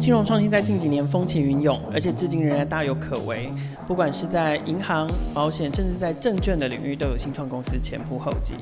[0.00, 3.50] 金融创新在近几年风起云涌，而且至今仍然大有可为。
[3.86, 8.54] 不管是在银行、保险，甚至在证券的领域，都有新创公司前仆后继。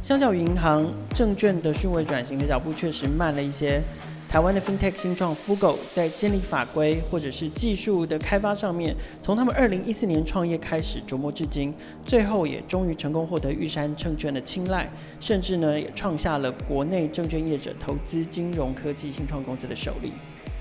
[0.00, 3.82] 相较于银行，证券的数位转型的脚步确实慢了一些。
[4.28, 11.74] 台湾的 FinTech 新创 Fugo 在建立法规或者是技术的开发上面，从他们二零一四年创业开始琢磨至今，
[12.04, 20.12] 最后也终于成功获得玉山证券的青睐，甚至呢也创下了国内证券业者投资金融科技新创公司的首例。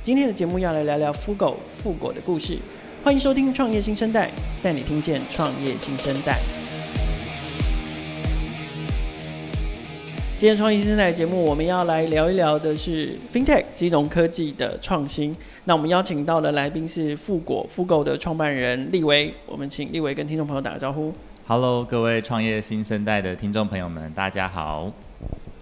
[0.05, 2.59] 今天的节目要来聊聊 Fugo 富果的故事，
[3.03, 4.29] 欢迎收听创业新生代，
[4.61, 6.37] 带你听见创业新生代。
[10.37, 15.35] 今天创业新生代节目，我们要来聊一聊的是 FinTech 金融科技的创新。
[15.63, 21.11] 那我们邀请到的来宾是富果 Fugo 的创办人立维，我们请立维跟听众朋友打个招呼。
[21.47, 24.91] Hello，各位创业新生代的听众朋友们，大家好。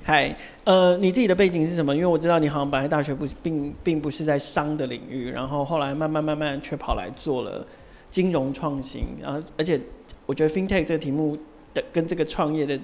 [0.04, 0.36] 嗨，
[0.66, 1.96] 呃，你自己的背景是什么？
[1.96, 7.66] 因为我知道你好像本来大学不是并并不是在商的领域，然后后来慢慢慢慢却跑来做了
[8.12, 9.80] 金融创新，然后而且
[10.26, 11.38] 我觉得 FinTech 这个题目
[11.74, 12.80] 的跟这个创业的。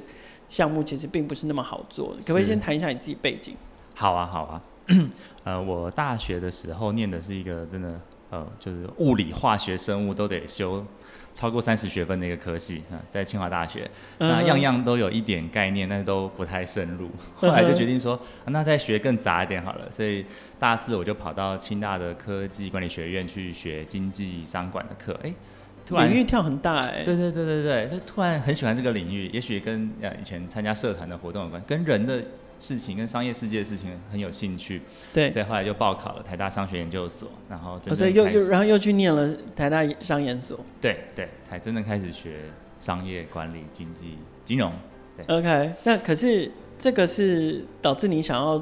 [0.49, 3.55] 项目其实并不是那么好做，可不可以先谈一下你自己背景？
[3.93, 4.59] 好啊，好啊。
[5.45, 10.85] 呃，我大学的时候念的是一个真的，呃，就是物理、化学、生物都得修
[11.33, 17.09] 超过三十学分的一个科系啊，在清华大学，那样样都有一点概念，但是都不太深入。
[17.35, 19.89] 后来就决定说，啊、那再学更杂一点好了。
[19.91, 20.25] 所以
[20.59, 25.19] 大四我就跑到清大的科技管理学院去学经济商管的课。
[25.23, 25.33] 哎。
[25.85, 32.23] 突然领域跳很大哎、欸，对对对对对，就突然很喜欢这个领域，也许跟呃以前参加社团的活动有关，跟人的
[32.59, 34.81] 事情、跟商业世界的事情很有兴趣，
[35.13, 42.41] 对，所以后来就报考了台大商学研究所，然后真正、哦、所以又又然后又去念了台大商研所，对对，才真正开始学
[42.79, 44.71] 商业管理、经济、金融。
[45.17, 48.61] 对，OK，那可是这个是导致你想要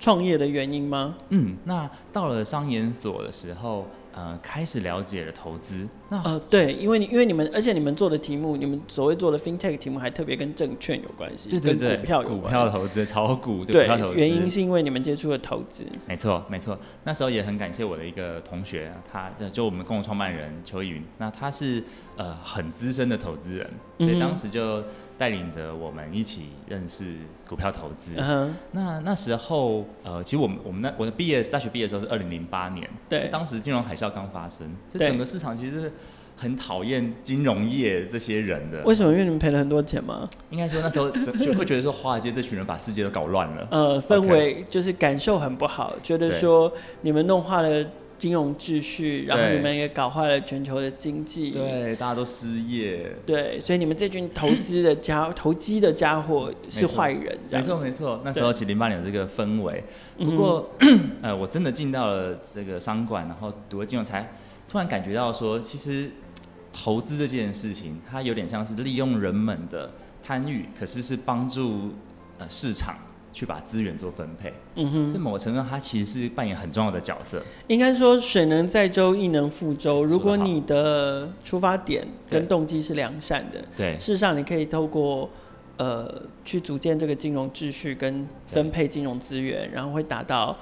[0.00, 1.16] 创业的原因吗？
[1.30, 3.86] 嗯，那到了商研所的时候。
[4.14, 5.88] 呃，开始了解了投资。
[6.08, 15.84] 那呃，对，因为你因为你们，而且你们做的题目，你们所谓做的 FinTech 题目还特别跟证券有关系，对对对，跟股票有，股票投资、炒股，对，股票投资，原因是因为你们接触了投资。
[16.06, 16.78] 没错，没错。
[17.04, 21.82] 那时候也很感谢我的一个同学，他就我们共同创办人邱逸云，那他是
[22.16, 24.82] 呃很资深的投资人，所以当时就。
[25.22, 27.14] 带领着我们一起认识
[27.48, 28.12] 股票投资。
[28.16, 28.48] Uh-huh.
[28.72, 35.92] 那那时候，呃，其实我们我们那我的毕业大学毕业的时候是二零零八年，对，当时金融海啸刚发生，这整个市场其实是
[36.36, 38.82] 很讨厌金融业这些人的。
[38.82, 39.12] 为什么？
[39.12, 40.28] 因为你们赔了很多钱吗？
[40.50, 41.08] 应该说那时候
[41.38, 43.68] 就会觉得说华尔街这群人把世界都搞乱了。
[43.70, 46.72] 呃，氛围就是感受很不好，觉得说
[47.02, 47.86] 你们弄坏了。
[48.22, 58.20] 金融秩序，然后你们也搞坏了全球的经济，对，大家都失业，对，所以你们这群投资的家 投机的家伙是坏人，没错没错。
[58.24, 59.82] 那时候其实零八年有这个氛围，
[60.16, 64.32] 不过、嗯、 呃，我真的进到了这个商管，然后读了金融，才
[64.68, 66.08] 突然感觉到说，其实
[66.72, 69.90] 投资这件事情，它有点像是利用人们的
[70.22, 71.90] 贪欲，可是是帮助
[72.38, 72.94] 呃市场。
[73.32, 77.42] 去把资源做分配，嗯哼，所以某个程度上，它其实是扮演很重要的角色。
[77.66, 80.04] 应该说，水能载舟，亦能覆舟。
[80.04, 85.30] 如果你的出发点跟动机是良善的，对，事实上你可以透过
[85.78, 90.54] 呃去组建这个金融秩序跟分配金融资源，然后会达到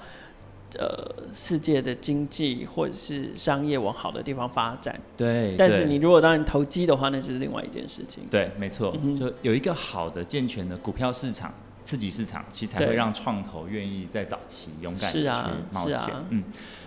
[0.79, 4.99] 呃世界的经济或者是商业往好的地方发展。
[5.17, 8.23] 对，但是你如果当然投机的话，那就是另外一件事情。
[8.31, 11.53] 对，没错，嗯，就有一个好的健全的股票市场。
[11.91, 15.97] 刺激市场，其实才会让创投愿意在早期勇敢的去冒险。
[15.97, 16.25] 啊啊。
[16.29, 16.45] 嗯，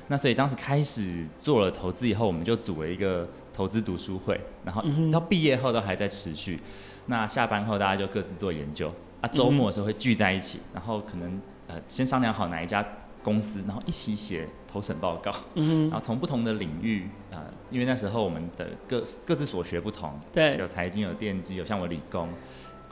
[0.07, 4.81] 那所以当时开始做了投资以后，我们就组了一个投资读书会，然后
[5.11, 6.61] 到毕业后都还在持续。
[7.07, 11.37] 那下班后大家就各自做研究，啊，周末的时候会聚在一起，然后可能
[11.67, 12.85] 呃先商量好哪一家
[13.21, 15.29] 公司，然后一起写投审报告。
[15.55, 22.29] 嗯，然后从不同的领域啊，呃，因为那时候我们的各各自所学不同，对，有财经，有电机，有像我理工。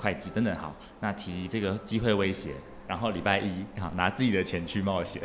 [0.01, 2.51] 会计等等好，那提这个机会威胁，
[2.87, 5.21] 然后礼拜一好拿自己的钱去冒险。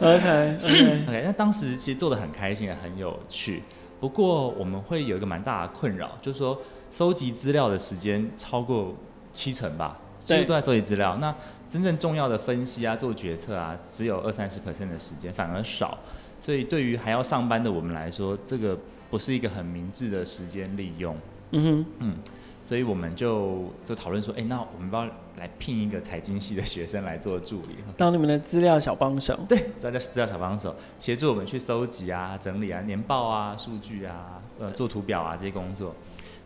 [0.00, 3.62] OK OK OK，那当时其实做的很开心也很有趣，
[4.00, 8.92] 不过我们会有一个蛮大的困扰，就是说收集资料的时间超过
[9.32, 11.16] 七成吧，几乎都在收集资料。
[11.18, 11.32] 那
[11.68, 15.96] 真正重要的分析啊、做决策啊，只有二三十 percent 的时间，反而少。
[16.38, 18.76] 所以对于还要上班的我们来说，这个
[19.10, 21.16] 不是一个很明智的时间利用。
[21.52, 22.16] 嗯哼，嗯。
[22.66, 25.06] 所以我们就就讨论说，哎、欸，那我们不要
[25.38, 29.38] 来聘一个财经系的学生来做助理， 当你们的资料小帮手。
[29.48, 35.94] 对，资料资料小帮手，协助我们去搜集啊、整理啊、年报啊、数据啊、呃、做图表啊这些工作。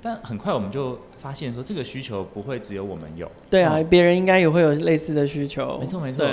[0.02, 3.30] 但很快我们就发现说，这个需求不会只有我们有。
[3.48, 5.78] 对啊，别、嗯、人应该也会有类似的需求。
[5.78, 6.26] 没错没错。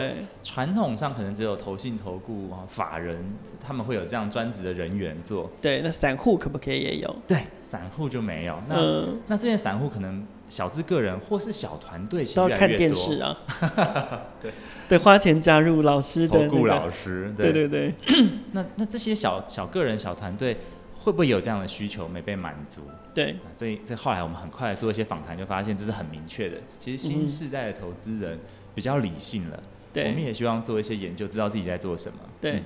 [0.44, 3.26] 传统上可能只有投信投顾啊法人，
[3.66, 5.50] 他们会有这样专职的人员做。
[5.62, 7.16] 对，那散户可不可以也有？
[7.28, 8.58] 对，散户就没有。
[8.68, 13.38] 那、嗯、那这些散户可能小至个人或是小团队，都要看电视啊。
[14.42, 14.52] 对
[14.88, 17.34] 对，花钱加入老师的、那个、投顾老师。
[17.36, 17.94] 对对对。
[18.54, 20.58] 那那这些小小个人小团队。
[21.00, 22.82] 会不会有这样的需求没被满足？
[23.14, 26.58] 对，这这后来我们很快做一些访谈，就发现这是很明确的。
[26.80, 28.38] 其实新时代的投资人
[28.76, 29.58] 比较理性了，
[29.94, 32.20] 对、嗯，我们也希望做一些研究，知道自己在做什么。
[32.42, 32.64] 对，嗯、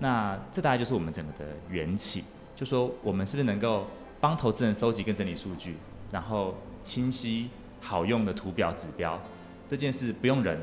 [0.00, 2.24] 那这大概就是我们整个的缘起，
[2.56, 3.86] 就说我们是不是能够
[4.24, 5.76] 帮投资人收集跟整理数据，
[6.10, 9.20] 然后清晰好用的图表指标，
[9.68, 10.58] 这件事不用人，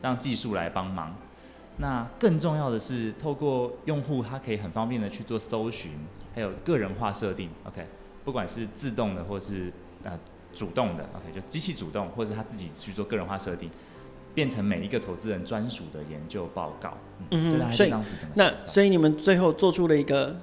[0.00, 1.12] 让技术来帮忙。
[1.78, 5.90] 那更重要的是，透过用户他可以很方便的去做搜寻。
[6.32, 7.84] 还有个人化设定，OK，
[8.24, 9.72] 不管是自动的或是
[10.04, 10.16] 呃
[10.54, 13.68] 主动的，OK，就机器主动，或是他自己去做个人化设定，
[14.36, 16.96] 变成每一个投资人专属的研究报告。
[17.30, 17.92] 嗯，嗯，所以
[18.36, 20.36] 那所以你们最后做出了一个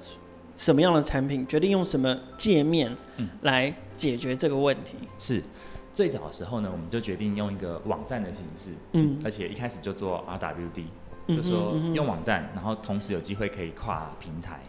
[0.58, 1.46] 什么样的产品？
[1.46, 2.94] 决定用什么界面
[3.40, 4.96] 来解决这个问题？
[5.00, 5.42] 嗯、是
[5.94, 14.60] 最早的时候呢，我们就决定用一个网站的形式，嗯，而且一开始就做 RWD，就说用网站，然后同时有机会可以跨平台。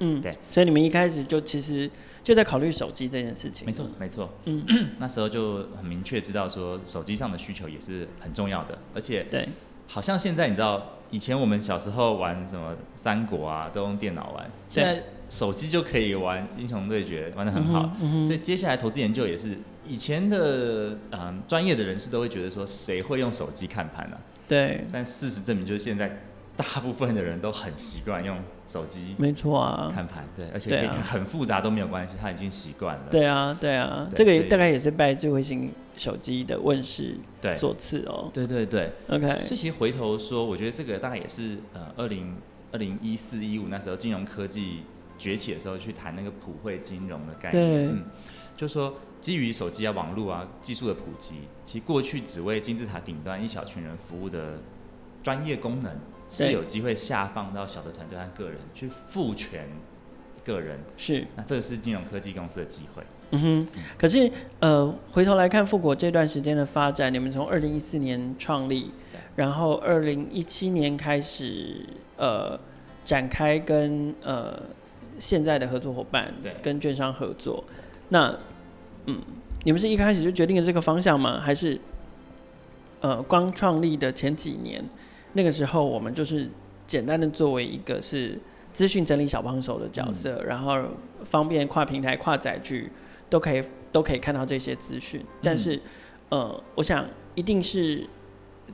[0.00, 1.90] 嗯，对，所以你们一开始就其实
[2.22, 3.64] 就在考虑手机这件事情。
[3.66, 4.28] 没错，没错。
[4.44, 4.62] 嗯，
[5.00, 9.48] 那时候就很明确知道说，手机上的需求也是很重要的，而且对，
[9.86, 17.90] 好像现在你知道，以前我们小时候玩什么三国啊，都用电脑玩，现在手机就可以玩英雄对决，玩的很好。
[18.00, 24.16] 嗯，所以接下来投资研究也是，以前的嗯专业的人士都会觉得说，谁会用手机看盘呢？
[24.48, 26.22] 对，但事实证明就是现在。
[26.56, 33.02] 大部分的人都很习惯用手机，没错啊，看盘对，而且可以看很复杂都没有关系，他已经习惯了。
[33.10, 37.14] 对啊，对啊，对这个大概也是拜智慧型手机的问世
[37.54, 38.30] 所赐哦。
[38.32, 39.26] 对对对，OK。
[39.26, 42.34] 所以其实回头说，我觉得这个大概也是呃，二零
[42.72, 44.78] 二零一四一五那时候金融科技
[45.18, 47.86] 崛起的时候去谈那个普惠金融的概念，对。
[47.86, 48.04] 嗯，
[48.56, 54.58] 就说基于手机啊、网络啊技术的普及，其实过去只为金字塔顶端一小群人服务的
[55.22, 55.92] 专业功能。
[56.28, 59.68] 是有机会下放到小的团队和个人去赋权
[60.44, 63.02] 个人，是，那这个是金融科技公司的机会。
[63.30, 64.28] 嗯哼，可是
[64.58, 68.90] 呃，回头来看富国这段时间的发展，你们从二零一四年创立，
[69.36, 71.86] 然后二零一七年开始
[72.16, 72.58] 呃
[73.04, 74.60] 展开跟呃
[75.18, 77.62] 现在的合作伙伴，对，跟券商合作。
[78.08, 78.36] 那
[79.06, 79.20] 嗯，
[79.64, 81.40] 你们是一开始就决定了这个方向吗？
[81.40, 81.78] 还是
[83.00, 84.84] 呃光创立的前几年？
[85.32, 86.48] 那个时候，我们就是
[86.86, 88.38] 简单的作为一个是
[88.72, 90.76] 资讯整理小帮手的角色，嗯、然后
[91.24, 92.90] 方便跨平台、跨载具
[93.28, 95.22] 都可以都可以看到这些资讯。
[95.42, 95.76] 但是，
[96.30, 98.06] 嗯、呃，我想一定是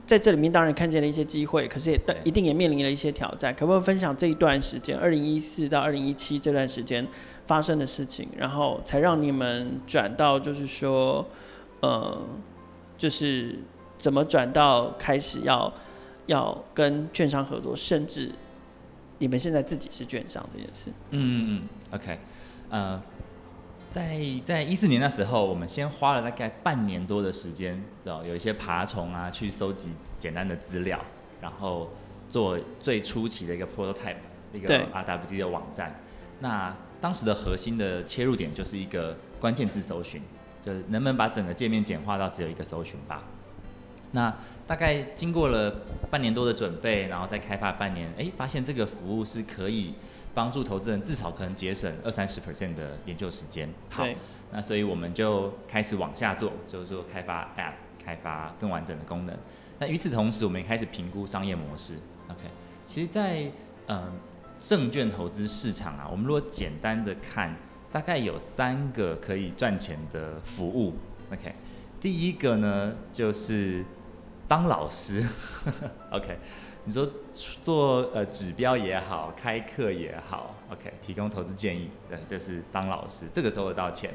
[0.05, 3.53] 在这里面，当然看见了一些机会，可是也一定也面临了一些挑战。
[3.55, 7.07] 可不可以分享这一段时间，二零一四到二零一七这段时间
[7.45, 11.25] 发生的事情，然后才让你们转到就是说，
[11.81, 12.21] 呃，
[12.97, 13.59] 就是
[13.97, 15.73] 怎么转到开始要。
[16.27, 18.31] 要跟券商合作，甚至
[19.17, 20.89] 你们现在自己是券商这件事。
[21.09, 21.61] 嗯嗯嗯
[21.91, 22.17] ，OK，
[22.69, 23.03] 呃，
[23.93, 30.99] 在在一四年那时候，我们先花了大概半年多的时间，知道有一些爬虫啊，去收集简单的资料，
[31.39, 31.91] 然后
[32.27, 34.15] 做最初期的一个 prototype，
[34.51, 35.99] 一个 RWD 的网站。
[36.39, 40.19] 那当时的核心的切入点就是一个关键字搜寻，
[40.59, 43.21] 就是能不能把整个界面简化到只有一个搜寻吧。
[44.13, 44.35] 那
[44.65, 45.71] 大概经过了
[46.09, 49.93] 半年多的准备，然后再开发半年，哎，发现这个服务是可以
[50.33, 53.69] 帮助投资人至少可能节省二三十 percent 的研究时间。
[53.89, 54.05] 好，
[54.51, 57.73] 那所以我们就开始往下做，就是说开发 App，
[58.03, 59.37] 开发更完整的功能。
[59.79, 61.95] 那与此同时，我们也开始评估商业模式。
[62.27, 62.41] OK，
[62.85, 63.51] 其实在，在
[63.87, 64.11] 嗯
[64.59, 67.55] 证券投资市场啊，我们如果简单的看，
[67.91, 70.93] 大概有三个可以赚钱的服务。
[71.31, 71.53] OK，
[71.99, 73.83] 第一个呢就是。
[74.45, 75.25] 当老师，
[76.11, 76.37] OK，
[76.85, 77.09] 你说
[77.61, 84.11] 做呃指标也好，开课也好，OK，提供投资建议，对，这是当老师，这个赚得到钱。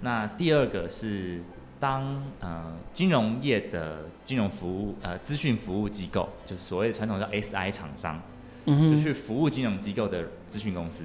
[0.00, 1.40] 那第二个是
[1.78, 8.20] 当呃金融业的金融服务呃资讯服务机构，就是所谓传统叫 SI 厂商，
[8.64, 11.04] 嗯哼，就去服务金融机构的资讯公司，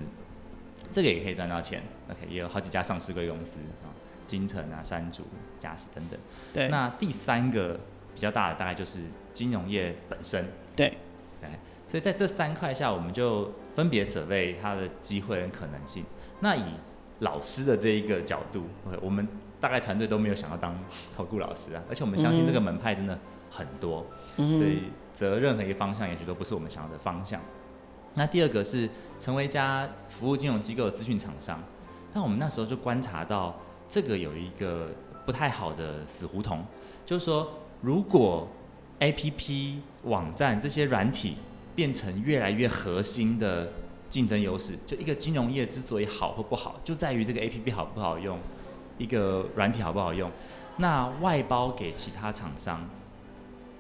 [0.90, 3.94] 这个也可以赚到钱，OK，也有好几家上市贵公司啊，
[4.26, 5.24] 金城啊、山竹、
[5.60, 6.20] 嘉实等等。
[6.52, 7.80] 对，那第三个。
[8.14, 9.00] 比较大的大概就是
[9.32, 10.98] 金融业本身，对，
[11.40, 11.50] 对，
[11.88, 16.04] 所以在这三块下，我们就分别 survey 它的机会跟可能性。
[16.40, 16.64] 那以
[17.20, 18.64] 老师的这一个角度，
[19.02, 19.28] 我们
[19.60, 20.76] 大概团队都没有想要当
[21.16, 23.18] 投顾老师啊，而且我们相信这个门派真的
[23.50, 24.06] 很多，
[24.38, 27.40] 嗯、所以择任何一个方向，也许都不是我们想要的方向。
[28.16, 31.62] 那第二个是成为一家服务金融机构的资讯厂商，
[32.12, 33.56] 但我们那时候就观察到
[33.88, 34.90] 这个有一个
[35.26, 36.66] 不太好的死胡同，
[37.06, 37.48] 就是说，
[37.82, 38.48] 如果
[39.02, 41.36] APP 网站这些软体
[41.76, 43.70] 变成越来越核心的
[44.08, 48.38] 竞争优势，就一个金融业之所以好或不好，就在于这个 APP 好不好用，
[48.98, 50.30] 一个软体好不好用，
[50.78, 52.88] 那外包给其他厂商，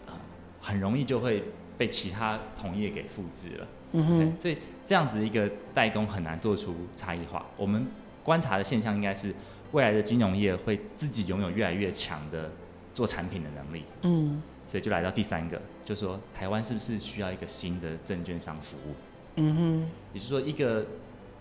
[0.08, 0.13] 呃，
[0.60, 1.44] 很容易就会
[1.78, 3.68] 被其他同业给复制了。
[3.94, 7.46] 嗯哼所以这样子的一个代工很难做出差异化。
[7.58, 7.86] 我们
[8.24, 9.36] 观察的现象应该是，
[9.74, 12.50] 未来的金融业会自己拥有越来越强的
[12.94, 13.84] 做产品的能力。
[14.04, 18.96] 嗯，所以就来到第三个，就是说台湾是不是需要一个新的证券商服务？
[19.36, 20.86] 嗯哼，也就是说一个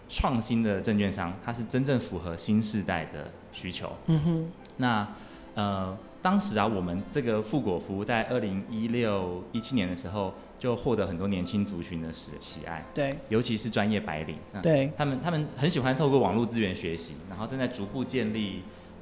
[0.09, 3.93] 创新的证券商，它是真正符合新时代的需求。
[4.07, 5.07] 嗯哼，那
[5.55, 10.35] 呃，当时啊，我们这个富果服务在二零一六一七年的时候。
[10.61, 18.61] 就获得很多年轻族群的喜喜爱，对，尤其是专业白领，对，他们他们很喜欢透过网络资源学习，然后正在逐步建立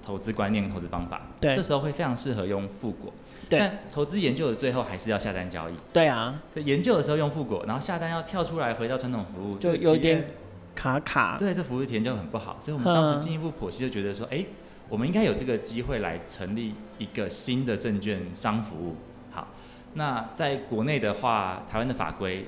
[0.08, 3.12] 投资观念、投资方法，对，这时候会非常适合用富果，
[3.46, 10.30] 对，但投资研究的最后还是要下单交易，对啊，所以研究的时候用富果，然后下单要跳出来回到传统服务，就有点
[10.74, 14.46] 卡卡，对，这服务体验就很不好，所以我们当时进一步剖析，就觉得说，哎、欸，
[14.88, 18.96] 我们应该有这个机会来成立一个新的证券商服务。
[19.30, 19.48] 好
[19.92, 22.46] 那在国内的话，台湾的法规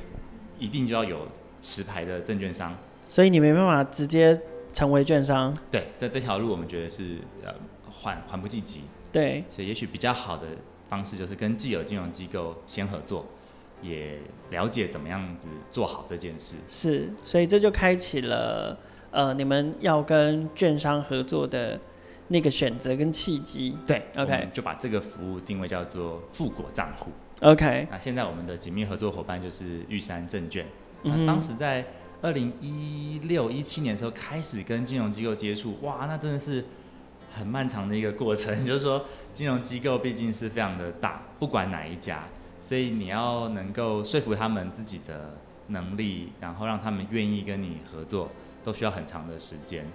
[0.59, 1.29] 一定就要有
[1.61, 2.75] 持牌的证券商，
[3.07, 4.41] 所以你没办法直接
[4.73, 5.55] 成为券商。
[5.71, 7.53] 对，在这条路我们觉得是呃
[7.91, 8.83] 缓缓不济急。
[9.13, 10.47] 对，所以也许比较好的
[10.89, 13.27] 方式就是跟既有金融机构先合作，
[13.83, 14.19] 也
[14.51, 16.57] 了解怎么样子做好这件事。
[16.69, 18.79] 是，所以这就开启了
[19.11, 21.79] 呃你们要跟券商合作的。
[22.33, 27.11] 那个选择跟契机，对，OK，就把这个服务定位叫做富国账户
[27.41, 27.89] ，OK。
[27.91, 30.65] 那现在我们的紧密合作伙伴就是玉山证券。
[31.03, 31.85] 嗯，当时在
[32.23, 36.65] 二零一六一七年的时候开始跟金融机构接触，哇，那真的是
[37.33, 38.67] 很漫长的一个过程。
[38.67, 42.25] 就是说，金融机构毕竟是非常的大，不管哪一家，
[42.61, 48.31] 所以你要能够说服他们自己的能力，然后让他们愿意跟你合作，
[48.63, 49.87] 都需要很长的时间。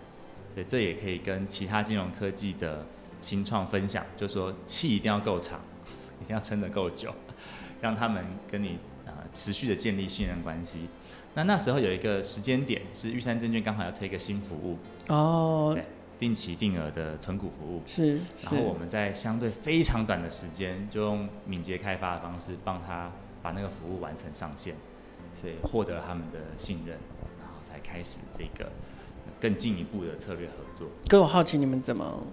[0.49, 2.85] 所以这也可以跟其他金融科技的
[3.21, 5.59] 新创分享，就是说气一定要够长，
[6.23, 7.13] 一定要撑得够久，
[7.81, 10.87] 让他们跟你呃持续的建立信任关系。
[11.35, 14.77] 那那时候有一个时间点是玉山证券刚好要推一个新服务
[15.09, 15.85] 哦，对，
[16.17, 23.11] 定期定额的存股服务是，然后我们在相对非常短的时间，就用敏捷开发的方式帮他
[23.43, 24.73] 把那个服务完成上线，
[25.35, 26.97] 所以获得他们的信任，
[27.39, 28.71] 然后才开始这个。
[29.41, 30.87] 更进一步的策略合作。
[31.09, 32.23] 可我好奇你们怎么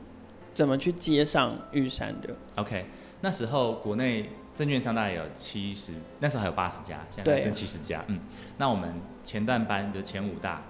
[0.54, 2.86] 怎么去接上玉山的？OK，
[3.22, 8.04] 那时候国内证券商大概有七十，那时候还有八十家，现在还剩七十家。
[8.08, 8.20] 嗯，
[8.58, 8.94] 那我们
[9.24, 10.62] 前段班的前五大，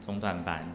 [0.00, 0.66] 中段班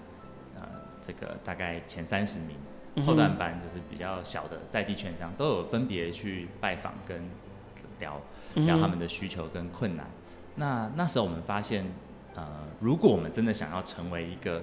[0.56, 0.68] 呃
[1.01, 7.27] 这个大概前三十名，后段班就是比较小的在地券商，都有分别去拜访跟
[8.00, 8.22] 聊
[8.56, 10.06] 聊他们的需求跟困难。
[10.56, 11.86] 那那时候我们发现，
[12.36, 12.48] 呃，
[12.80, 14.62] 如果我们真的想要成为一个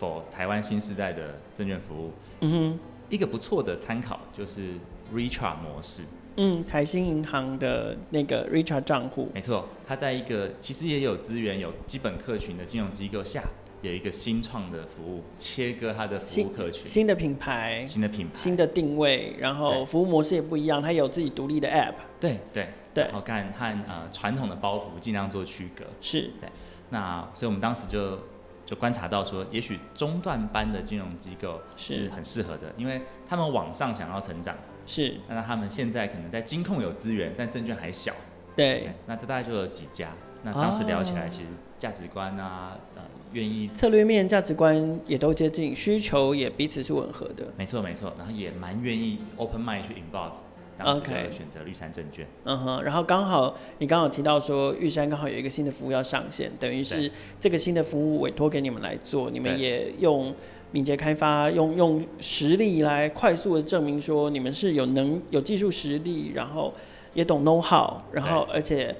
[0.00, 2.78] for 台湾新时代的证券服务，嗯哼，
[3.10, 4.78] 一个不错的参考就是
[5.12, 6.04] Richart 模式。
[6.36, 13.42] 嗯，台新银行的那个 Richard 账户，没错，它在一个其实也有资源、有基本客群的金融机构下，
[13.82, 21.94] 有一个新创的服务，切割它的服务客群，新，新的品牌，新的品牌，新的定位，然后服务模式也不一样，它有自己独立的 App。
[22.18, 25.84] 对对对，然后看和呃传统的包袱尽量做区隔。
[26.00, 26.48] 是，对。
[26.90, 28.18] 那所以我们当时就。
[28.66, 32.98] 就观察到说，也许中段班的金融机构是很适合的，因为
[33.28, 35.16] 他们往上想要成长，是。
[35.28, 38.14] 那他们现在可能在金控有资源，但证券还小，
[38.56, 38.90] 对。
[39.06, 40.10] 那这大概就有几家。
[40.42, 41.46] 那当时聊起来，其实
[41.78, 47.46] 价值观啊，呃，愿意策略面价值观也都接近，需求也彼此是吻合的。
[47.56, 50.34] 没错没错，然后也蛮愿意 open mind 去 involve。
[50.82, 52.26] OK，选择绿山证券。
[52.44, 60.34] 嗯哼，然后刚好你刚好提到说玉山刚好有一个新的服务要上线，等于是这个新的服务委托给你们来做，你们也用
[60.74, 66.74] 敏捷开发，用用实力来快速的证明说你们是有能有技术实力，然后
[67.14, 68.92] 也懂 know how，然后而且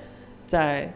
[0.47, 0.95] 在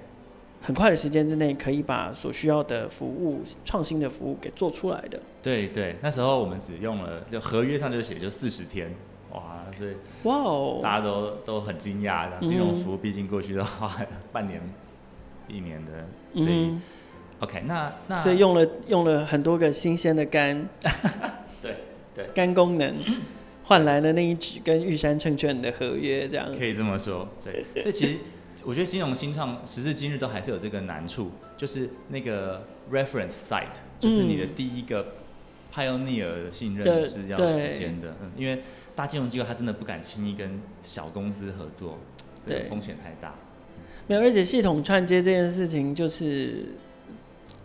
[0.63, 5.19] 很快的时间之内可以把所需要的服务创新的服务给做出来的。
[5.43, 8.95] 对对，那时候我们只用了就合约上就写就四十天。
[9.33, 9.91] 哇，所以
[10.23, 12.47] 哇哦，大家都都很惊讶的。
[12.47, 14.63] 金融服务毕竟过去都花半年、
[15.49, 16.71] 一年的，所以
[17.41, 20.69] OK，那那所以用了用了很多个新鲜的肝，
[21.63, 21.77] 对
[22.13, 22.93] 对，肝功能
[23.63, 27.29] 换来了那一纸跟玉山证券的合约，这样可以这么说。
[27.45, 28.19] 对，所以其实
[28.65, 35.07] 我觉得金融新创时至今日都还是有这个难处，就是那个 reference site，就是你的第一个
[35.73, 38.63] pioneer 的信任是要时间的，嗯，因为
[38.97, 42.01] 大金融机构他真的不敢轻易跟小公司合作，
[42.45, 43.37] 这个风险太大。
[44.09, 46.67] 没有，而且系统串接这件事情就是。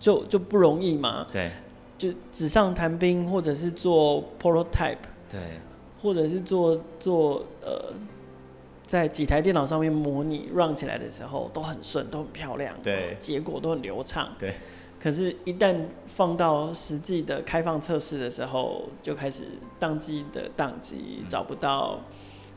[0.03, 1.49] 就就不容易嘛，对，
[1.97, 4.97] 就纸上谈兵，或者是做 prototype，
[5.29, 5.39] 对，
[6.01, 7.93] 或者是做做呃，
[8.85, 14.53] 在几台电脑上面模拟 run 起来的时候都很顺，都很漂亮，对，结果都很流畅，对。
[14.99, 15.73] 可是，一旦
[16.05, 19.43] 放到实际的开放测试的时候，就开始
[19.79, 21.97] 宕机的宕机，嗯，找不到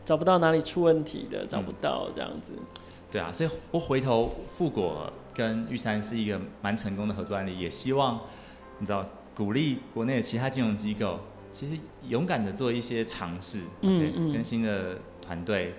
[0.04, 2.54] 找不到哪里出问题的，找不到这样子。
[2.56, 2.64] 嗯，
[3.08, 5.12] 对啊，所以我回头复果。
[5.37, 8.19] 跟玉山是一个蛮成功的合作案例，也希望
[8.78, 11.21] 你知道鼓励国内的其他金融机构，
[11.52, 11.78] 其实
[12.09, 15.75] 勇敢的做一些尝试，嗯嗯，跟新的团队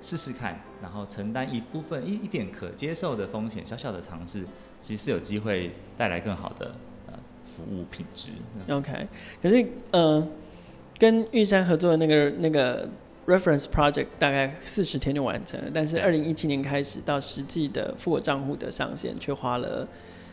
[0.00, 4.46] 试试看，然后承担一部分一一点可接受的风险，小小的尝试，
[4.80, 6.74] 其实是有机会带来更好的
[7.06, 7.12] 呃
[7.44, 8.30] 服务品质。
[8.70, 9.06] OK，
[9.42, 10.26] 可是呃，
[10.98, 12.88] 跟玉山合作的那个那个。
[13.24, 19.86] Reference project 大概四十天就完成了，但是二零一七年开始到实际的复我账户的上线，却花了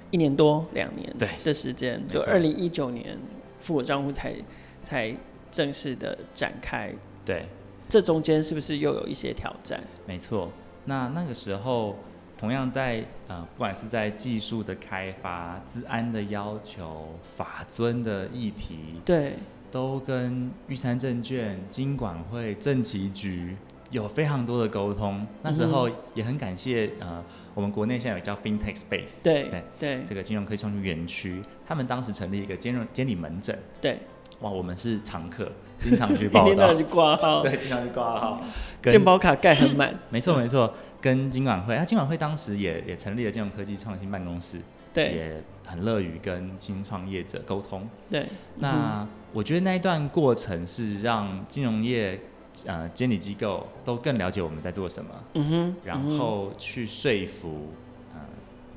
[0.09, 2.01] 一年多两年的时间。
[2.07, 3.15] 就二零一九年
[3.59, 4.33] 复我账户才
[4.81, 5.15] 才
[5.51, 6.91] 正式的展开。
[7.23, 7.45] 对，
[7.87, 9.79] 这中间是不是又有一些挑战？
[10.07, 10.51] 没错，
[10.85, 11.95] 那那个时候
[12.39, 19.35] 同样在呃，不管是在技术的开发、治安的要求、法尊的议题，对。
[19.71, 23.55] 都跟玉山证券、金管会、政企局
[23.91, 25.25] 有非常多的沟通。
[25.41, 27.23] 那时候也很感谢呃，
[27.53, 33.99] 我们国内现在有叫 FinTech Space，对对对，这个金融科技创新园区，他们当时成立一个兼任监理门诊，对，
[34.41, 38.41] 哇，我们是常客， 经常去报道， 去挂号， 对，经常去挂号，
[38.83, 44.59] 健保卡盖很满，没错没错，跟金管会，那金管会当时也也成立了金融科技创新办公室。
[44.91, 47.87] 对，也很乐于跟新创业者沟通。
[48.09, 52.19] 对，那、嗯、我觉得那一段过程是让金融业
[52.65, 55.11] 呃监理机构都更了解我们在做什么。
[55.33, 57.67] 嗯哼，然后去说服
[58.13, 58.19] 呃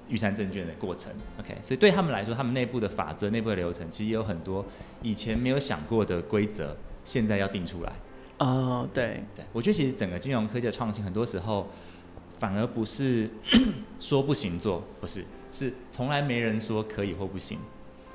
[0.08, 1.12] 玉山证券的过程。
[1.40, 4.64] OK，所以对他们来说，他们内部的法则、内部的流程，其实也有很多
[5.00, 7.92] 以前没有想过的规则，现在要定出来。
[8.38, 11.68] 哦，对，对，我觉得其实整个金融科技的创新，很多时候
[12.32, 13.30] 反而不是
[13.98, 15.24] 说不行做，不是。
[15.54, 17.58] 是从来没人说可以或不行，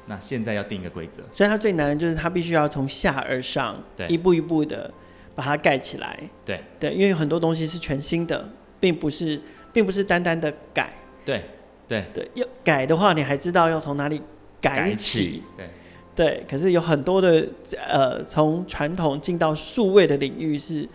[0.08, 4.90] 那现在要定一个规则，所以它最难的就是它必须要从下而上，对，一步一步的
[5.36, 6.62] 把它盖起来，对。
[6.80, 9.40] 对，因为有很多东西是全新的，并不是
[9.74, 10.94] 并不是单单的改，
[11.26, 11.44] 对
[11.88, 12.06] 对。
[12.14, 14.22] 对，要改的话，你还知道要从哪里
[14.62, 15.70] 改起，改起对。
[16.16, 17.48] 对，可是有很多的
[17.88, 20.88] 呃，从传统进到数位的领域是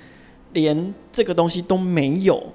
[0.53, 2.53] 连这个东西都没有。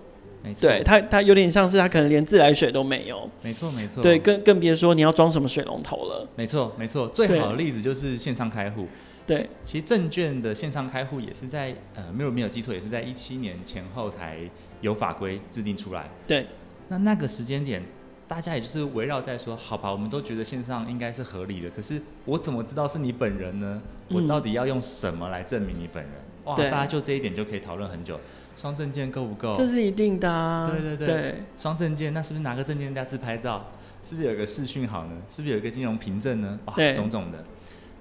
[0.55, 3.29] 对它，它有点像是它可能连自来水都没有。
[3.41, 4.01] 没错，没错。
[4.01, 6.27] 对，更更别说你要装什么水龙头了。
[6.35, 7.07] 没错，没错。
[7.09, 8.87] 最好的例子就是线上开户。
[9.25, 14.37] 对，其实证券的线上开户也是在呃，没有没有记错，也是在一七年前后才
[14.81, 16.07] 有法规制定出来。
[16.25, 16.45] 对。
[16.89, 17.83] 那那个时间点，
[18.29, 23.81] 大家也就是围绕在说，好吧，我们都觉得线上应该是合理的，可是我怎么知道是你本人呢？
[24.07, 26.13] 我到底要用什么来证明你本人？
[26.13, 28.17] 嗯哇，大家就这一点就可以讨论很久。
[28.57, 29.55] 双证件够不够？
[29.55, 30.67] 这是一定的啊。
[30.69, 31.43] 对对对。
[31.55, 33.67] 双证件，那是不是拿个证件再次拍照？
[34.03, 35.11] 是不是有个视讯好呢？
[35.29, 36.59] 是不是有一个金融凭证呢？
[36.65, 37.45] 哇，种种的。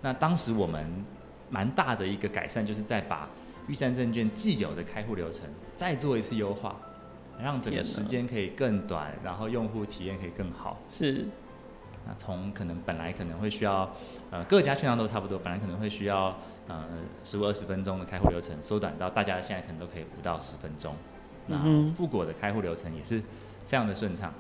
[0.01, 1.05] 那当时我们
[1.51, 3.29] 蛮大的一个改善，就是在把
[3.69, 6.77] 玉山证券既有的开户流程再做一次优化，
[7.39, 10.81] 让整个时间可以更短，然后用户体验可以更好。
[10.89, 11.27] 是。
[12.07, 13.91] 那从可能本来可能会需要，
[14.31, 16.35] 呃，各家券商都差不多，本来可能会需要。
[16.69, 16.85] 呃，
[17.23, 20.95] 十五二十分钟的开户流程缩短到大家现在可能都可以五到十分钟。
[21.47, 21.57] 那
[21.97, 23.21] 复果的开户流程也是
[23.67, 24.35] 非常的顺畅，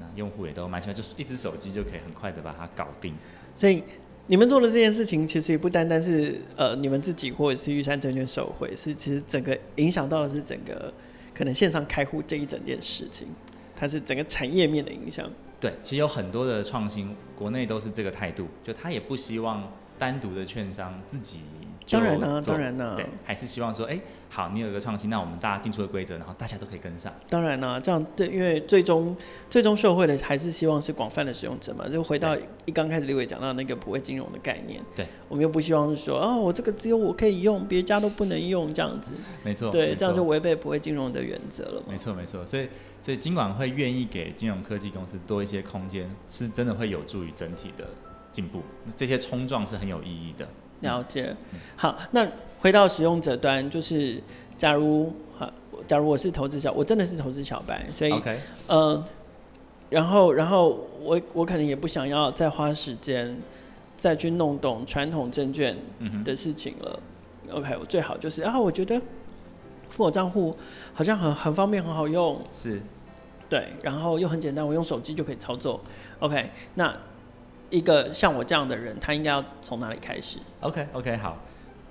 [0.00, 3.14] 那用户也都蛮喜欢，就是一只手机就可以很快的把它搞定。
[3.54, 3.82] 所以
[4.26, 10.92] 你们做的这件事情，其实也不单单是呃你们自己或者是玉山证券受惠，是其实整个影响到的是整个
[11.34, 13.28] 可能线上开户这一整件事情，
[13.76, 15.30] 它是整个产业面的影响。
[15.60, 21.40] 对，其实有很多的创新，国内都是这个态度，就他也不希望单独的券商自己
[21.90, 23.98] 当然呢，当然呢，对，还是希望说，哎，
[24.28, 27.12] 好，你有一个创新，那我们大家定出的规则，然后大家都可以跟上。
[27.28, 29.16] 当然呢，这样对，因为最终
[29.48, 31.88] 最终受惠的还是希望是广泛的使用者嘛。
[31.88, 39.12] 就回到一刚开始立幃讲到那个普惠金融的概念，对，我们又不希望是说，哦，我这个只有我可以用，别家都不能用这样子。
[39.42, 41.86] 没错，对，这样就违背普惠金融的原则了嘛。
[41.88, 42.68] 没错，没错，所以
[43.00, 47.86] 所以金管会愿意给金融科技公司多一些空间，是真的会有助于整体的
[48.32, 48.62] 进步。
[48.96, 50.46] 这些冲撞是很有意义的。
[50.80, 51.34] 了解，
[51.74, 52.24] 好，那
[52.60, 54.22] 回到使用者端，就是
[54.56, 55.52] 假如好，
[55.88, 58.36] 假如我是投资小，我真的是投资小白，所以，Okay.
[58.68, 59.04] 呃，
[59.90, 63.36] 然后，然后我我可能也不想要再花时间
[63.96, 65.76] 再去弄懂传统证券
[66.22, 67.00] 的事情了。
[67.48, 69.02] 嗯、OK，我最好就是啊，我觉得
[69.90, 70.56] 富我账户
[70.94, 72.80] 好像很很方便，很好用，是，
[73.48, 75.80] 对，然后又很简单，我用手机就可以操作。
[76.20, 76.96] OK，那。
[77.70, 81.38] 一个像我这样的人，他应该要从哪里开始？OK OK 好，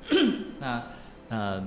[0.60, 0.82] 那
[1.30, 1.64] 呃，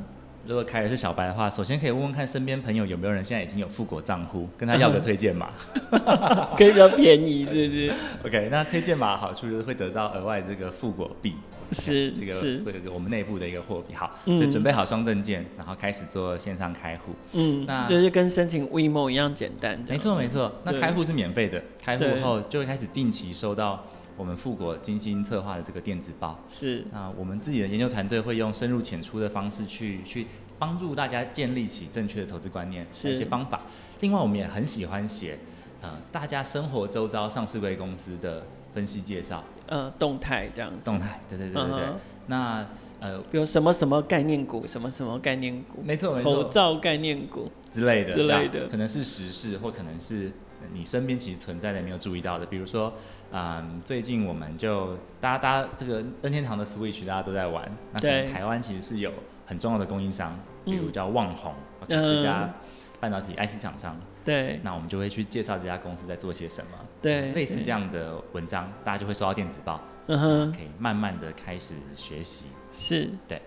[0.47, 5.51] 如果凯尔是小白的话，首先可以问问看身边朋友有没有人现在已经有富果账户，跟他要个推荐码，
[6.57, 7.93] 可以比较便宜，是不是
[8.25, 11.35] ？OK，那推荐码好处就是会得到额外这个富果币，
[11.73, 13.95] 是这个是我们内部的一个货币。
[13.95, 17.15] 好，所以准备好双证件，然后开始做线上开户。
[17.33, 19.79] 嗯，那就是跟申请 WeMo 一样简单。
[19.87, 23.85] 没错没错，那开户是免费的，开户后就会开始定期收到。
[24.21, 30.27] 我们富国精心策划的这个电子报是，那我们自己的研究团队会用深入浅出的方式去去
[30.59, 33.63] 帮助大家建立起正确的投资观念，是一些方法。
[34.01, 35.39] 另外，我们也很喜欢写
[35.81, 40.85] 呃大家生活周遭上市贵公司的分析介绍，呃动态这样子。
[40.85, 41.87] 动态，对对对对对。
[41.87, 41.93] Uh.
[42.27, 42.67] 那
[43.01, 50.31] 呃，比如什么什么概念股，什么什么概念股，没错没错，口罩概念股之类的之类的，可能是时事，或可能是
[50.73, 52.93] 你身边其实存在的没有注意到的，比如说。
[53.33, 59.13] 嗯，最近我们就大家大家这个任天堂的 Switch 大家都在玩，那可能台湾其实是有
[59.47, 62.53] 很重要的供应商，比如叫旺宏、嗯、这家
[62.99, 73.11] 半导体 IC 厂商，对，那我们就会去介绍这家公司在做些什么，对，类似这样的文章，大家就会收到电子报，嗯哼，可以慢慢的开始学习，是。
[73.29, 73.41] 对。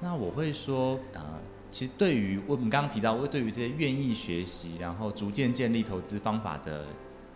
[0.00, 1.20] 那我会说，呃，
[1.74, 6.84] 其实对于我们刚刚提到，我对于这些愿意学习，然后逐渐建立投资方法的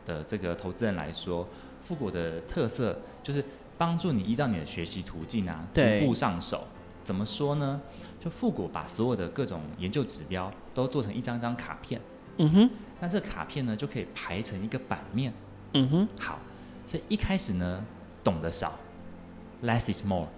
[0.07, 1.45] 的这个投资人来说。
[1.81, 3.45] 富国的特色就是
[3.77, 6.63] 帮助你依照你的学习途径啊，逐步上手。
[7.03, 7.81] 怎么说呢？
[8.21, 12.01] 就富国把所有的各种研究指标都做成一张张卡片。
[12.37, 12.71] 嗯哼。
[13.01, 15.33] 那这卡片呢，就可以排成一个版面。
[15.73, 16.09] 嗯哼。
[16.17, 16.39] 好，
[16.87, 17.85] 所以一开始呢，
[18.23, 18.79] 懂得少
[19.65, 20.29] ，less is more，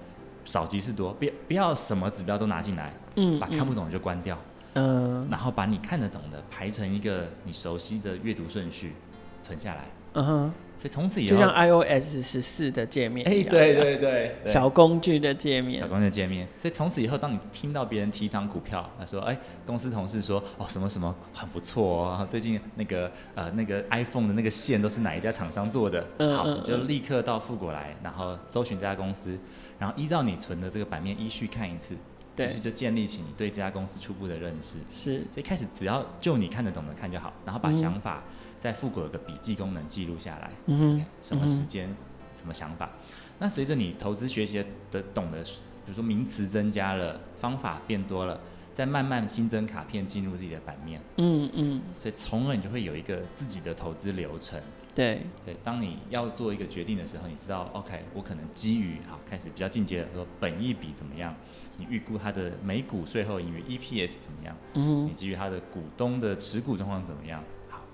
[0.44, 2.92] 少即是多，别不要什么指标都拿进来。
[3.16, 3.38] 嗯。
[3.38, 4.38] 把看不懂的就关掉。
[4.74, 5.26] 嗯。
[5.30, 8.94] 然后把你看得懂的排成一个你熟悉的阅读顺序，
[9.42, 9.84] 存下来。
[10.14, 10.52] 嗯哼。
[10.80, 16.48] 所以从此以后，就像 iOS 十四的界面，哎、欸，对对对，小工具的界面，小工具的界面。
[16.56, 26.02] 所以从此以后，当你听到别人提一档股票，他说，哎、欸，公司同事说，哦，什么什么很不错哦，最近那个呃那个 iPhone 的那个线都是哪一家厂商做的？
[26.16, 29.38] 嗯、好，你就立刻到富果来，然后搜寻这家公司，
[29.78, 31.94] 然后依照你存的这个版面依序看一次，
[32.34, 34.78] 对，于是就建立起你对这家公司初步的认识。
[34.88, 38.22] 是，所以开始只要就你看得懂的看就好，然后把想法。
[38.26, 41.96] 嗯在复古有个笔记功能记录下来，嗯哼什么时间，嗯、
[42.36, 42.90] 什么想法。
[43.38, 48.38] 那随着你投资学习的懂得，比如说名词增加了，方法变多了，
[48.74, 54.60] 再慢慢新增卡片进入自己的版面，嗯嗯，所以从而你就会有一个自己的投资流程。
[54.94, 61.34] 对对，当你要做一个决定的时候，你知道，OK，我可能基于好开始比较进阶的说，本益比怎么样？
[61.78, 64.54] 你预估它的每股税后盈余 EPS 怎么样？
[64.74, 67.42] 嗯哼，你基于它的股东的持股状况怎么样？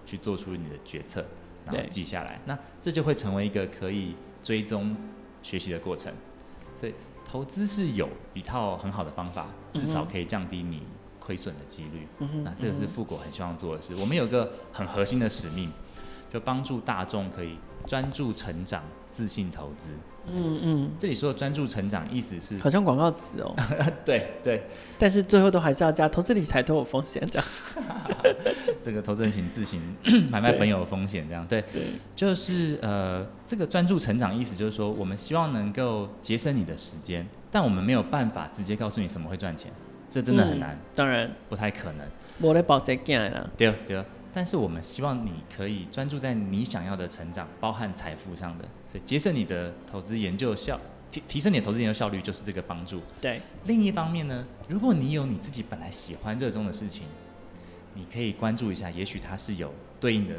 [0.06, 1.22] 去做出你的决策，
[1.66, 4.96] 然后记下来，那这就会成为一个可以追踪
[5.42, 6.10] 学习的过程。
[6.76, 10.82] 所以投资是有一套很好的方法，至少可以降低你
[11.18, 12.06] 亏损的几率。
[12.20, 13.92] 嗯、那这个是富国很希望做的事。
[13.94, 15.72] 嗯、我们有个很核心的使命，
[16.30, 19.90] 就帮助大众可以专注成长、自信投资。
[20.28, 23.54] 嗯嗯，这里说的专注成长，意思是好像广告词哦。
[24.04, 24.60] 对对，
[24.98, 27.48] 但是最后都还是要加投资理财都有风险这样。
[28.82, 29.80] 这个投资人请自行
[30.28, 31.46] 买卖本有风险这样。
[31.46, 31.82] 对，对
[32.16, 39.70] 就是呃，这个专注成长意思就是说，我们希望能够节省你的时间，但我们没有办法直接告诉你什么会赚钱，
[40.08, 40.74] 这真的很难。
[40.74, 42.04] 嗯、当然不太可能。
[42.40, 43.48] 我来保谁进来了？
[43.56, 44.04] 对对。
[44.36, 50.78] 但是我们希望你可以专注在你想要的成长，包含财富上的，所以节省你的投资研究效，
[51.10, 53.00] 提提升你的投资研究效率，就是这个帮助。
[53.18, 53.40] 对。
[53.64, 57.04] 另一方面呢，如果你有你自己本来喜欢热衷的事情，
[57.94, 60.34] 你可以关注一下，也许它是有对应的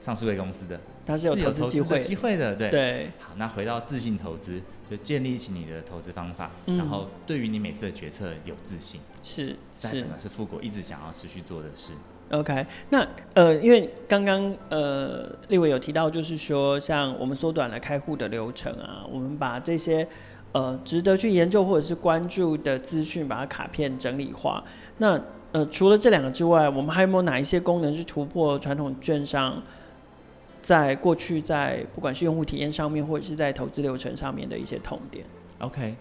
[0.00, 3.10] 上市柜公司的，它是有投资机会机会的，对对。
[3.20, 11.92] 好，那回到自信投资，就建立起你的投资方法，嗯、然后对于你每次的决策有自信，是，在整个是富国一直想要持续做的事。
[12.30, 20.06] OK，那呃，因为刚刚呃，立伟有提到，就是说像我们缩短了开户的流程啊，我们把这些
[20.52, 24.62] 呃值得去研究或者是关注的资讯，把它卡片整理化。
[24.98, 25.18] 那
[25.52, 29.62] 呃，除了这两个之外，我们还有没有哪一些功能是突破传统券商
[30.60, 35.24] 在过去在不管是用户体验上面，或者是在投资流程上面的一些痛点
[35.60, 35.96] ？OK，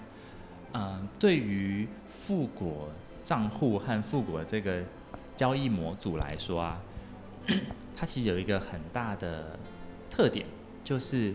[0.74, 2.90] 嗯、呃，对于富国
[3.24, 4.82] 账户和富国这个。
[5.38, 6.82] 交易模组来说啊，
[7.96, 9.58] 它其实有一个很大的
[10.10, 10.46] 特点，
[10.84, 11.34] 就是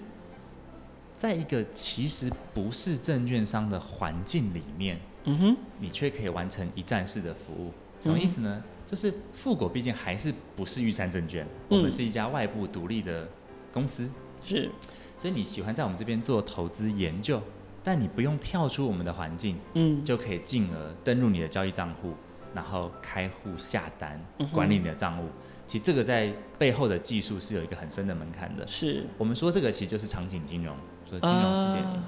[1.17, 7.73] 在一个其实不是证券商的环境里面，嗯哼，你却可以完成一站式的服务。
[8.01, 8.61] 什么意思呢？
[8.61, 13.29] 嗯、就是富国毕竟还是不是玉山证券，我们是一家外部独立的
[13.73, 14.11] 公司，
[14.45, 14.69] 是，
[15.17, 17.41] 所以你喜欢在我们这边做投资研究，
[17.85, 22.15] 但你不用跳出我们的环境，嗯，就可以进而登入你的交易账户。
[22.55, 24.21] 然后开户下单，
[24.53, 25.33] 管理你的账务，嗯、
[25.67, 28.67] 其实这个在背后的技术是有一个很深的门槛的。
[28.67, 29.05] 是。
[29.19, 30.77] 我们说这个其实就是场景金融，
[31.09, 32.03] 说金融四点零，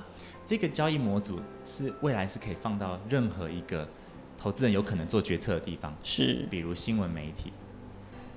[0.44, 3.88] 这个交易模组是未来是可以放到任何一个
[4.36, 7.52] 投资人有可能做决策的地方，是，比如新闻媒体，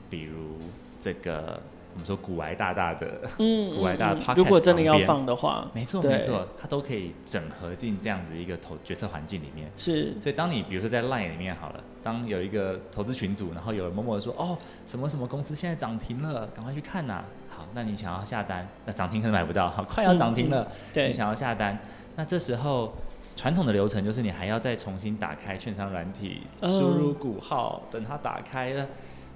[0.09, 0.57] 比如
[0.99, 1.61] 这个。
[1.97, 3.07] 我们说股癌大大的，
[3.39, 9.67] 嗯， 股癌大的 podcast，如果真的要放的话，没错没错，它都可以整合进这样子一个投决策环境里面。
[9.75, 14.55] 是，所以当你比如说在 Line 里面好了，当有一个投资群组，然后有人默默的说，哦，
[14.85, 17.25] 什么什么公司现在涨停了，赶快去看呐、啊。
[17.49, 21.79] 好，那你想要下单，那涨停可能买不到，好， 快要涨停了，对，你想要下单，
[22.15, 22.93] 那这时候
[23.35, 28.87] 传统的流程就是你还要再重新打开券商软体，输入股号，等它打开了。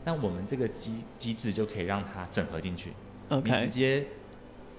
[0.03, 2.91] 但我们这个机机制就可以让它整合进去.
[3.29, 4.05] 你直接，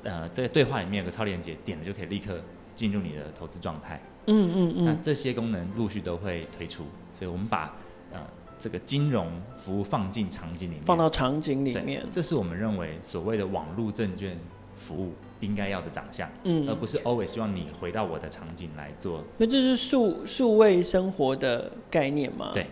[0.03, 2.39] 呃，这个对话里面有个超链接，点了就可以立刻
[2.75, 3.99] 进入你的投资状态。
[4.27, 4.85] 嗯嗯嗯。
[4.85, 7.75] 那这些功能陆续都会推出，所以我们把
[8.13, 8.21] 呃
[8.59, 14.37] 这个金融服务放进场景里面，放到场景里面，这是我们认为所谓的网络证券
[14.77, 19.25] 服务应该要的长相，嗯，而不是 always 希望你回到我的场景来做。
[19.39, 22.51] 那这是数数位生活的概念吗？
[22.53, 22.67] 对，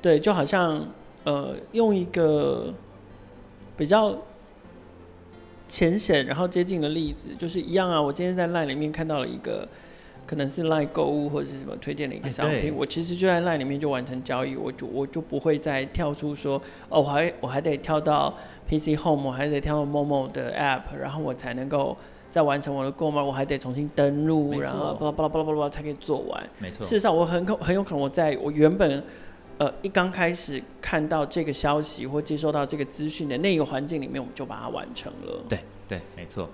[0.00, 0.86] 对，就好像。
[1.26, 2.72] 呃，用一个
[3.76, 4.16] 比较
[5.66, 8.00] 浅显然后接近的例子，就是一样啊。
[8.00, 9.66] 我今天在 LINE 里面看到了一个，
[10.24, 18.32] 可能是 LINE 购物或者是什么推荐的一个商品，我其实就在 LINE 里面就完成交易，我就我就不会再跳出说，哦，我还我还得跳到
[18.68, 21.96] PC Home，我还得跳到 Momo 的 App，然后我才能够
[22.30, 26.48] 再完成我的购买，我还得重新登录，然后巴拉巴拉巴拉巴拉才可以做完。
[26.60, 29.02] 没错，事实上我很可很有可能我在我原本。
[29.58, 35.42] 呃，一刚开始看到这个消息或接收到这个资讯的那个环境里面，我们就把它完成了。
[35.48, 36.50] 对对，没错。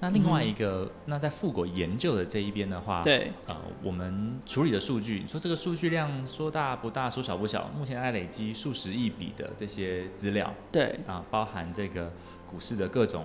[0.00, 12.12] 那另外一个，嗯、那在富国研究的这一边的话，对，呃，我们处理的数据，你说这个数据量说大不大，说小不小，目前还累积数十亿笔的这些资料，对，啊，包含这个
[12.46, 13.24] 股市的各种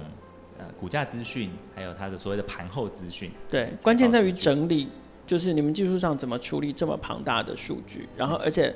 [0.58, 3.30] 呃股价资讯，还有它的所谓的盘后资讯。
[3.50, 4.88] 对，关键在于整理，
[5.28, 8.74] 就是你们技术上怎么处理这么庞大的数据，然后而且。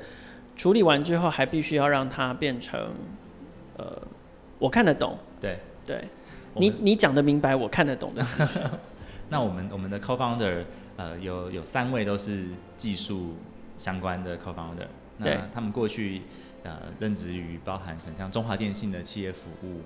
[0.56, 2.80] 处理完之后，还必须要让它变成，
[3.76, 4.00] 呃，
[4.58, 5.18] 我看得懂。
[5.40, 6.04] 对对，
[6.54, 8.24] 你你讲得明白，我看得懂的。
[9.28, 10.64] 那我们我们的 co-founder，
[10.96, 12.44] 呃，有有三位都是
[12.76, 13.34] 技术
[13.76, 14.86] 相关的 co-founder。
[15.18, 16.22] 那他们过去
[16.62, 19.80] 呃任职于包含很像中华电信的企业服务，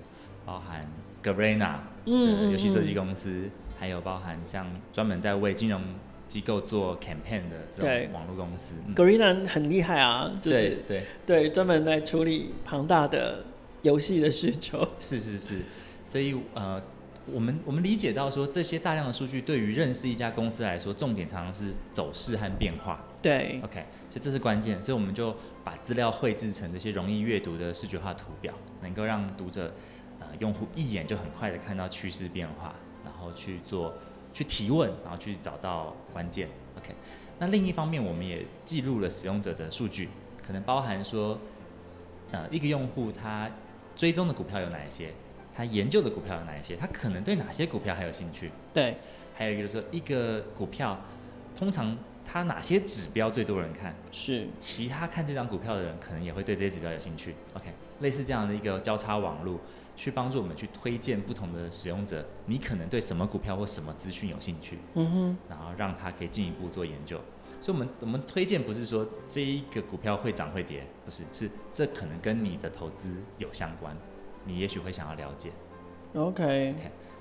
[0.45, 0.87] 包含
[1.23, 5.81] Garena 的游戏设计公司，嗯嗯嗯还有包含像专门在为金融。
[6.29, 13.43] 机构做 campaign 的这种网络公司，Garena 很厉害啊，就是对对专门来处理庞大的
[13.81, 14.87] 游戏的需求。
[14.99, 15.61] 是是是，
[16.05, 16.79] 所以呃，
[17.25, 23.03] 我们我们理解到说，这些大量的数据对于认识一家公司来说，重点常常是走势和变化。
[23.23, 29.73] 对，OK，所以这是关键，所以我们就把资料绘制成这些容易阅读的视觉化图表，能够让读者
[30.19, 33.95] 呃用户一眼就很快的看到趋势变化，然后去做。
[34.33, 36.47] 去提问，然后去找到关键。
[36.77, 36.93] OK，
[37.39, 40.09] 那另一方面，我们也记录了使用者的数据，
[40.45, 41.37] 可能包含说，
[42.31, 43.49] 呃，一个用户他
[43.95, 45.13] 追踪的股票有哪一些，
[45.53, 48.51] 他研究的股票有哪一些，他可能对哪些股票还有兴趣。
[48.73, 48.97] 对，
[49.35, 50.97] 还有一个就是说，一个股票
[51.55, 53.95] 通常它哪些指标最多人看？
[54.11, 57.35] 是，其他看这张股票的人可能也会对这些指标有兴趣。
[57.55, 59.59] OK，类似这样的一个交叉网络。
[59.99, 67.19] 去帮助我们去推荐不同的使用者，你可能对什么股票或什么资讯有兴趣，嗯哼，然后让他可以进一步做研究。
[67.59, 73.93] 所以，我们我们推荐不是说这一个股票会涨会跌，不是，是这可能跟你的投资有相关，
[74.45, 75.51] 你也许会想要了解。
[76.15, 76.73] OK。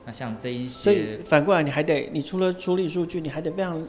[0.06, 3.84] 那像这一些，所以反过来你还得，你除了处理数据，你还得非常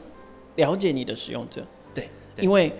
[0.56, 1.64] 了解你的使用者。
[1.94, 2.08] 对。
[2.34, 2.72] 对因为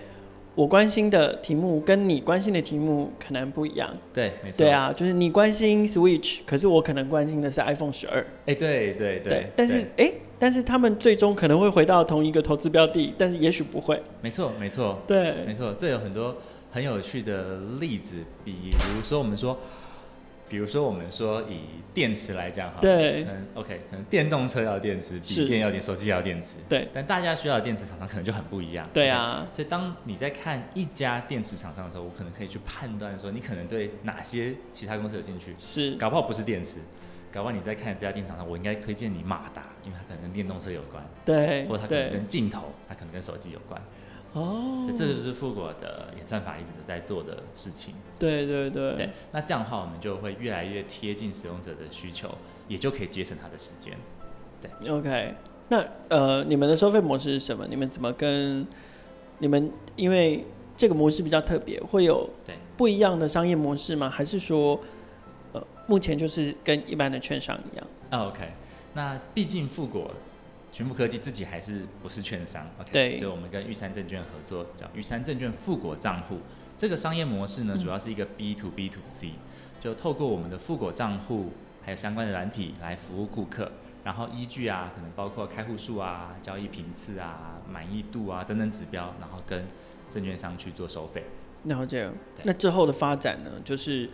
[0.54, 3.88] 我关心的题目跟你关心的题目可能不一样。
[4.12, 4.58] 对，没错。
[4.58, 8.24] 对啊，就是你关心 Switch，可是我可能关心的是 iPhone 十二。
[8.46, 9.50] 哎，对对对。
[9.56, 14.02] 但是哎，但是他们最终可能会回到同一个投资标的，但是也许不会。
[14.20, 14.98] 没错，没错。
[15.06, 15.74] 对，没错。
[15.78, 16.36] 这有很多
[16.70, 18.54] 很有趣的例子，比
[18.94, 19.58] 如说我们说。
[20.50, 21.60] 比如说，我们说以
[21.94, 26.88] 电池来讲哈，对，可能 OK，可能电动车要电池，笔电要电，手机要电池，对。
[26.92, 29.46] 但大家需要的电池厂商可能就很不一样，对啊。
[29.52, 35.92] 所以当你在看一家电池厂商的时候，我可能可以去判断说，你可能对哪些其他公司有兴趣，是。
[35.94, 36.78] 搞不好不是电池，
[37.30, 43.80] 搞不好你在看这家电池厂商，我应该推荐你马达，因为它可能跟电动车有关，对，或者它可能跟镜头，它可能跟手机有关。
[44.32, 47.94] 哦，所以这就是富果的演算法一直在做的事情。
[48.18, 48.94] 对对对。
[48.94, 52.32] 对，那这样的话，我们就会越来越贴近使用者的需求，
[52.68, 53.92] 也就可以节省他的时间。
[54.62, 55.34] 对，OK。
[55.68, 57.66] 那呃，你们的收费模式是什么？
[57.68, 58.64] 你们怎么跟
[59.38, 59.70] 你们？
[59.96, 60.44] 因为
[60.76, 64.08] 这个模式比较特别，会有对不一样的商业模式吗？
[64.08, 64.78] 还是说，
[65.52, 67.86] 呃，目前就是跟一般的券商一样？
[68.12, 68.52] 哦，OK。
[68.94, 70.08] 那毕竟富果。
[70.72, 72.90] 群富科技自己还是不是券商，OK？
[72.92, 76.38] 对，所以我们跟玉山证券合作，叫玉山证券富国账户。
[76.78, 79.32] 这个商业模式呢，主要是一个 B to B to C，
[79.80, 81.52] 就透过我们的富国账户，
[81.82, 83.72] 还有相关的软体来服务顾客，
[84.04, 89.66] 然后依据啊，可能包括开户数啊、交易频次啊、满意度啊等等指标，然后跟
[90.08, 91.24] 证券商去做收费。
[91.64, 92.08] 了解。
[92.44, 93.50] 那之后的发展呢？
[93.64, 94.08] 就是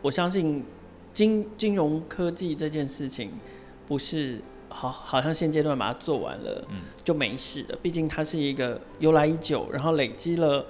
[0.00, 0.64] 我相信
[1.12, 3.32] 金金融科技这件事情
[3.88, 4.40] 不是。
[4.76, 7.78] 好，好像现阶段把它做完了，嗯，就没事了。
[7.80, 10.66] 毕竟它是一个由来已久，然后累积了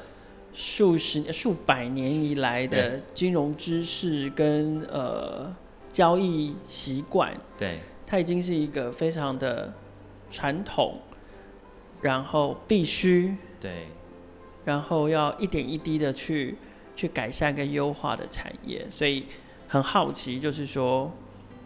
[0.53, 5.51] 数十年、数百年以来的金融知识跟呃
[5.91, 7.35] 交易习惯。
[7.57, 9.73] 对，它已经是一个非常的
[10.31, 11.01] 传统，
[12.03, 13.89] 然后必须对，
[14.67, 16.57] 然后要一点一滴的去
[16.95, 18.87] 去改善跟优化的产业。
[18.91, 19.25] 所以
[19.67, 21.11] 很好奇，就是说。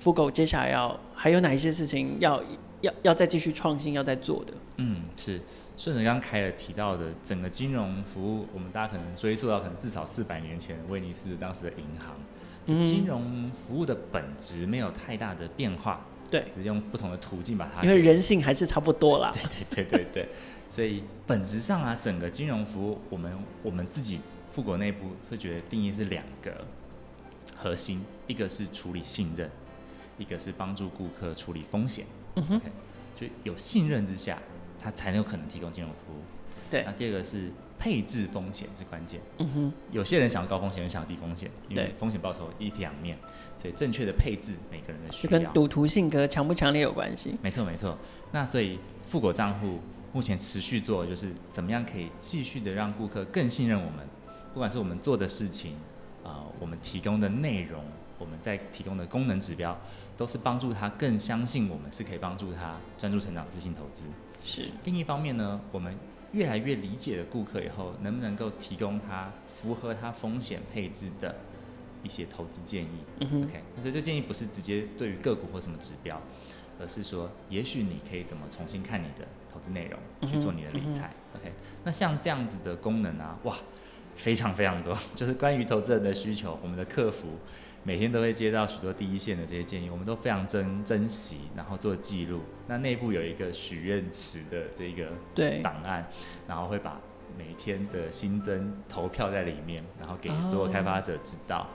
[0.00, 2.42] 富果接下来要还有哪一些事情要
[2.80, 4.52] 要要再继续创新，要再做的？
[4.76, 5.40] 嗯，是
[5.76, 12.16] 顺着刚刚凯尔提到的，整个金融服务，我们大家可能追溯到可能至少四百年前，威尼斯当时的银行，
[12.66, 19.32] 嗯，金融服务的本质没有太大的变化，对，只是用不同的途径把它，因为人性还是差不多啦。
[19.34, 19.42] 对
[19.74, 20.28] 对对对对，
[20.70, 23.32] 所以本质上啊，整个金融服务，我们
[23.62, 26.64] 我们自己富国内部会觉得定义是两个
[27.56, 29.50] 核心，一个是处理信任。
[30.18, 32.04] 一个是帮助顾客处理风险，
[32.34, 32.60] 嗯哼
[33.16, 34.38] 就有信任之下，
[34.78, 36.20] 他才能有可能提供金融服务。
[36.70, 39.20] 对，那第二个是配置风险是关键。
[39.38, 43.16] 嗯哼，有些人想要高风险，有人想要低风险，因为风险报酬一体两面，
[43.56, 45.32] 所以正确的配置每个人的需要。
[45.32, 47.36] 就跟赌徒性格强不强烈有关系。
[47.42, 47.96] 没错没错。
[48.32, 49.78] 那所以富国账户
[50.12, 54.06] 目前持续做的就是怎么样可以继续的让顾客更信任我们，
[54.52, 55.72] 不管是我们做的事情，
[56.22, 57.82] 啊、呃，我们提供的内容。
[58.18, 59.78] 我们在提供的功能指标，
[60.16, 64.02] 都是帮助他更相信我们是可以帮助他专注成长、自信投资。
[64.42, 64.68] 是。
[64.84, 65.94] 另一方面呢，我们
[66.32, 71.34] 越来越理解了顾客以后，能不能够提供他符合他风险配置的
[72.02, 72.98] 一些投资建议？
[73.20, 73.44] 嗯。
[73.44, 76.20] OK，所以这建议不是直接对于个股或什么指标，
[76.80, 81.14] 而是说，也许你可以怎么重新看你的投资内容，去做你的理财。
[81.34, 81.40] 嗯。
[81.40, 81.52] OK，
[81.84, 83.56] 那像这样子的功能啊，哇，
[84.16, 87.28] 非常非常多， 就是关于投资人的需求，我们的客服。
[87.84, 92.42] 每天都会接到许多第一线的这些建议，我们都非常珍珍惜，然后做记录。
[92.66, 95.08] 那内部有一个许愿池的这个
[95.62, 96.06] 档案，
[96.46, 97.00] 然后会把
[97.36, 101.60] 每天的新增投票在里面，然后给所有开发者知道。
[101.60, 101.66] 哦、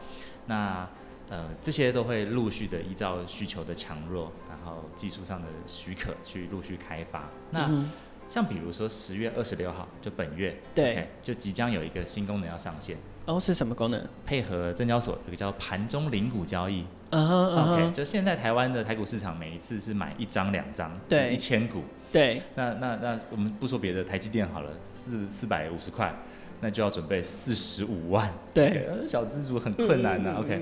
[0.45, 0.89] 那
[1.29, 7.29] 呃这些都会陆续的依照需求的强弱，然后技术上的许可去陆续开发。
[7.49, 7.89] 那、嗯、
[8.27, 12.97] 像比如说十月二十六号就本月，对，okay, 就即将有一个新功能要上线。
[13.25, 14.05] 哦，是什么功能？
[14.25, 16.85] 配合证交所有个叫盘中零股交易。
[17.11, 17.73] 嗯哼嗯哼。
[17.73, 21.83] OK，就现在台湾的台股市场，每一次是买一张两张，对，一千股。
[22.11, 22.41] 对。
[22.55, 26.13] 那那那我们不说别的，台积电好了，四四百五十块，
[26.63, 28.33] 那就要准备四十五万。
[28.53, 28.69] 对。
[28.69, 30.39] Okay, 小资族很困难呐、啊。
[30.39, 30.61] OK。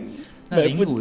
[0.53, 0.97] 那零股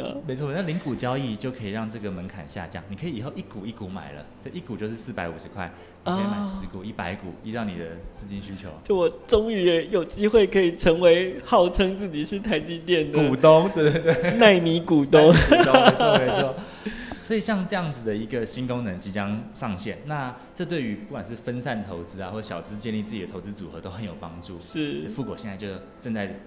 [0.00, 2.82] 啊，没错，那零股交易就可以让这个门槛下降。
[2.88, 5.70] 你可以以后一股一股买了，这一股就是四百五十块，
[6.06, 8.70] 你可以买十股、一百股，依照你的资金需求。
[8.82, 16.54] 就我终于有机会可以成为号称自己是台积电的股东，对对对，奈 米股东，没错没错。
[17.24, 24.60] 所以像这样子的一个新功能即将上线，那这对于不管是分散投资啊，或者小资建立自己的投资组合都很有帮助。
[24.60, 25.68] 是，富果现在就
[25.98, 26.38] 正在。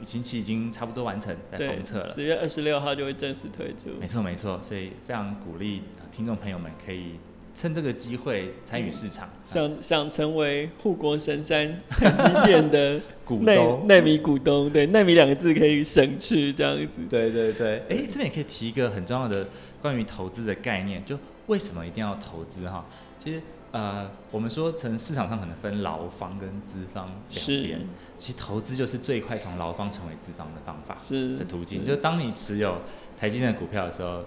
[0.00, 2.14] 已经期已经差不多完成，在封测了。
[2.14, 3.90] 十月二十六号就会正式推出。
[4.00, 7.16] 没错没错，所以非常鼓励听众朋友们可以
[7.54, 9.28] 趁这个机会参与市场。
[9.44, 17.02] 想想成为护国神山台积电的 股东，奈米股东，对，奈米两个字可以省去这样子。
[17.10, 19.46] 对对对，哎、欸，这边也可以提一个很重要的
[19.82, 21.18] 关于投资的概念，就
[21.48, 22.86] 为什么一定要投资哈？
[23.18, 23.42] 其实。
[23.72, 27.80] 呃，我们说，从市场上可能分劳方跟资方两边，
[28.18, 31.82] 其实投资就是最快从劳方成为资方的方法，是的途径。
[31.82, 32.82] 就当你持有
[33.18, 34.22] 台积电的股票的时候，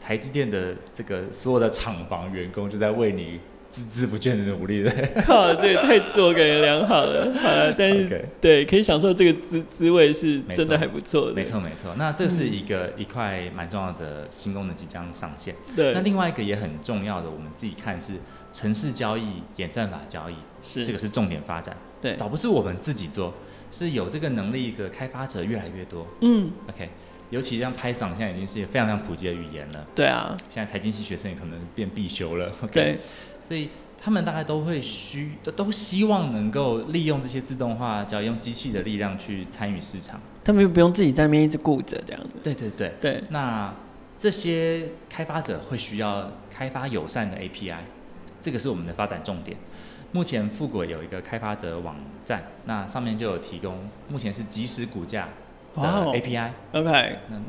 [0.00, 3.38] 台积电的这个所有的厂房员工就在为你。
[3.72, 4.90] 孜孜不倦的努力的，
[5.26, 7.32] 靠，这也太自我感觉良好了。
[7.34, 8.22] 好了， 但是、okay.
[8.40, 11.34] 对，可以享受这个滋滋味是真的还不错的。
[11.34, 15.54] 没错没错，那这是一个、嗯、一块蛮重要的新功能即将上线。
[15.74, 18.14] 对，那另外一个也很重要的，我们自己看是
[18.52, 21.76] 城市交易、演算法交易，是这个是重点发展。
[22.00, 23.34] 对，倒不是我们自己做，
[23.70, 26.06] 是有这个能力的开发者越来越多。
[26.20, 26.88] 嗯，OK，
[27.30, 29.86] 尤其像 Python 现在已经是非常非常普及的语言了。
[29.94, 32.52] 对啊，现在财经系学生也可能变必修了。
[32.62, 32.72] OK。
[32.72, 32.98] 对
[33.46, 33.68] 所以
[34.00, 40.20] 他们大概都会需都都希望能够利用这些自动化，叫用机器的力量去参与市场。
[40.44, 42.36] 他们又不用自己在那边一直顾着这样子。
[42.42, 43.22] 对对对对。
[43.30, 43.74] 那
[44.18, 47.76] 这些开发者会需要开发友善的 API，
[48.40, 49.56] 这个是我们的发展重点。
[50.12, 55.28] 目前富国有一个开发者网站，那上面就有提供，目前是即时股价
[55.74, 56.50] 的 API。
[56.72, 57.18] OK。
[57.28, 57.40] 那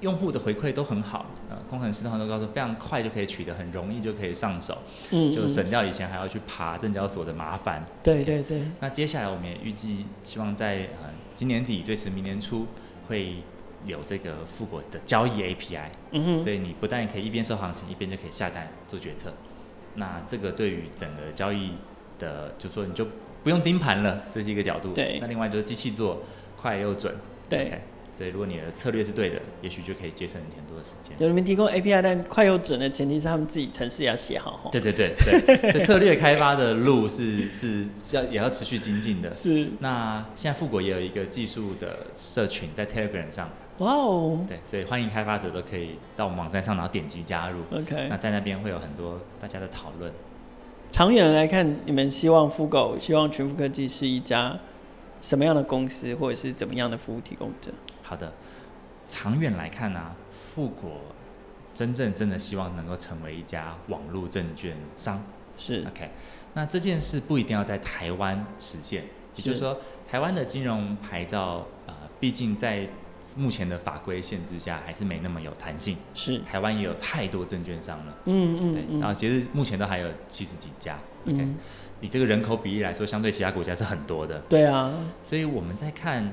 [0.00, 4.78] 用户的回馈都很好，呃，工程师他们都告诉非常快就可以取得，很容易就可以上手，
[5.10, 7.84] 嗯，就省掉以前还要去爬证交所的麻烦。
[8.02, 8.62] 对对对。
[8.80, 12.66] 那接下来我们也预计希望在呃今年底最迟明年初
[13.08, 13.36] 会
[13.84, 19.32] 有这个富果的交易 API，嗯哼，所以你不但可以一边收行情一边就可以下单做决策，
[19.96, 21.72] 那这个对于整个交易
[22.18, 23.06] 的，就说你就
[23.44, 24.94] 不用盯盘了，这是一个角度。
[24.94, 25.18] 对。
[25.20, 26.22] 那另外就是机器做
[26.56, 27.14] 快又准。
[27.48, 27.66] 对。
[27.66, 27.78] Okay
[28.12, 31.16] 所以，如果你的策略是对的，也许就可以节省很多的时间。
[31.18, 34.68] 有你们提供 API，但快又准的前提是他们自己程式要写好。
[34.70, 39.32] 对对对对， 这策略开发的路是是要也要持续精进的。
[39.34, 39.68] 是。
[39.78, 43.48] 那现在富国也有一个技术的社群在 Telegram 上。
[43.78, 44.44] 哇哦。
[44.46, 47.60] 对，所以欢迎开发者都可以到我们网站上，然后点击加入。
[47.72, 48.08] OK。
[48.10, 50.12] 那在那边会有很多大家的讨论。
[50.92, 54.58] 长远来看，你们希望富狗，希望群富科技是一家
[55.22, 57.70] 什么样的公司，或者是怎么样的服务提供者？
[58.10, 58.32] 好的，
[59.06, 60.16] 长远来看呢、啊，
[60.52, 61.00] 富国
[61.72, 65.22] 真正真的希望能够成为一家网络证券商。
[65.56, 66.10] 是 OK，
[66.54, 69.04] 那这件事不一定要在台湾实现，
[69.36, 69.78] 也就是说，
[70.10, 72.88] 台湾的金融牌照，呃，毕竟在
[73.36, 75.96] 目前的法规限制下，还是没那么有弹性。
[76.12, 78.14] 是，台湾也有太多证券商了。
[78.24, 80.98] 嗯嗯，对，然后其实目前都还有七十几家。
[81.28, 81.56] OK，嗯，
[82.00, 84.40] 以这个人口比例来说，相对其他国家是很多的。
[84.48, 84.92] 对啊，
[85.22, 86.28] 所以我们在看。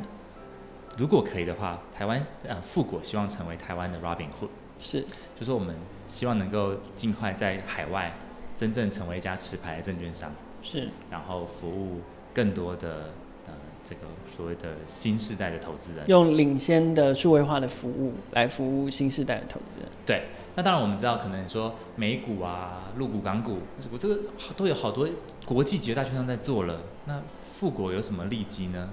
[0.97, 5.05] 如果可以的话，台湾呃富国希望成为台湾的 Robinhood，是，
[5.39, 5.75] 就是我们
[6.07, 8.13] 希望能够尽快在海外
[8.55, 10.31] 真正成为一家持牌的证券商，
[10.63, 12.01] 是，然后服务
[12.33, 13.11] 更多的
[13.45, 13.53] 呃
[13.85, 14.01] 这个
[14.35, 19.87] 所谓的新世代的投资人，用领先的数位化的服务来服务新时代的投资人。
[20.03, 20.23] 对，
[20.55, 23.59] 那当然我们知道，可能说美股啊、陆股、港股，
[23.91, 24.19] 我这个
[24.55, 25.07] 都有好多
[25.45, 28.89] 国际级的大券商在做了，那富国有什么利基呢？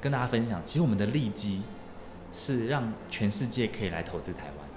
[0.00, 1.62] 跟大家分享，其实我们的利基
[2.32, 4.68] 是让全世界可以来投资台湾，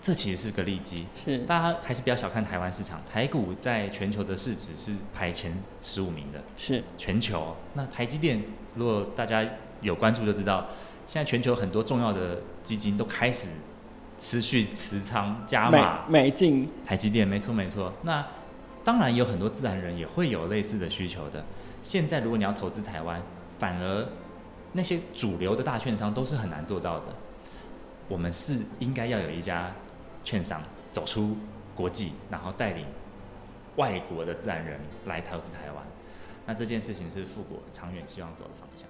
[0.00, 1.06] 这其实是个利基。
[1.14, 6.40] 是，大家还是不要小看台湾市场，台股在全球的市值是排前十五名的。
[6.56, 7.56] 是，全球。
[7.74, 8.42] 那台积电，
[8.74, 9.44] 如果大家
[9.80, 10.66] 有关注就知道，
[11.06, 13.48] 现在全球很多重要的基金都开始
[14.18, 17.26] 持续持仓加码买进台积电。
[17.26, 17.92] 没错没错。
[18.02, 18.26] 那
[18.84, 21.44] 当然有很多自然人也会有类似的需求的。
[21.82, 23.22] 现在如果你要投资台湾，
[23.58, 24.06] 反而
[24.78, 27.06] 那些主流的大券商都是很难做到的，
[28.06, 29.74] 我们是应该要有一家
[30.22, 30.62] 券商
[30.92, 31.36] 走出
[31.74, 32.86] 国际，然后带领
[33.74, 35.84] 外国的自然人来投资台湾。
[36.46, 38.86] 那这件事情是富国长远希望走的方向。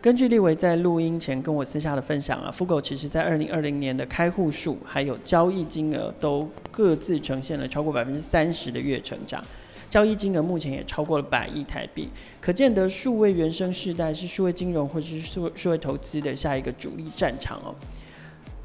[0.00, 9.44] 根据立维在录音前跟我私下的分享啊，富果其实在二零二零年的开户数还有交易金额都各自呈现了超过百分之三十的月成长。
[9.90, 12.08] 交易金额目前也超过了百亿台币，
[12.40, 17.74] 可见得数位原生世代是数位金融或者是数数位投资的下一个主力战场哦。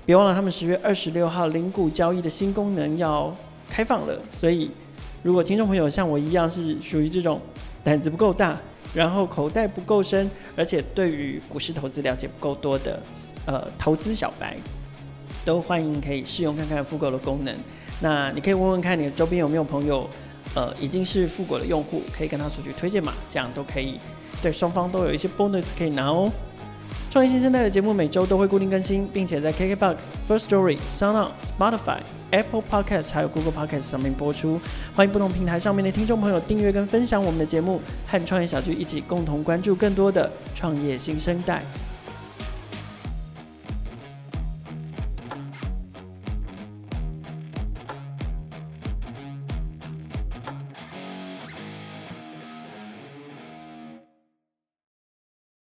[0.06, 3.34] 别忘了，他们十月二十六号零股交易的新功能要
[3.70, 4.70] 开放了，所以
[5.22, 7.40] 如果听众朋友像我一样是属于这种
[7.86, 8.60] 胆子不够大，
[8.94, 13.02] 然后口袋不够深，而且对于股市投资了解不够多的
[13.46, 14.58] 呃投资小白，
[15.46, 17.56] 都欢迎可以试用看看复购的功能。
[18.02, 20.06] 那你可以问问看你的周边有没有朋友。
[20.56, 24.00] 呃已经是富果的用户，可以跟他索取推荐码，这样都可以，
[24.42, 26.32] 对双方都有一些 bonus 可以拿哦。
[27.10, 29.98] 创业新生代的节目每周都会固定更新，并且在 KKBOX、
[30.28, 32.00] First Story、Sound、Spotify、
[32.32, 34.60] Apple Podcast 还有 Google Podcast 上面播出。
[34.96, 41.62] 欢迎不同平台上面的听众朋友订阅跟分享我们的节目，和创业小聚一起共同关注更多的创业新生代。